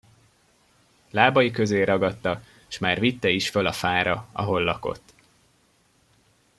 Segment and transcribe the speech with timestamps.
[1.11, 5.13] Lábai közé ragadta, s már vitte is föl a fára, ahol lakott.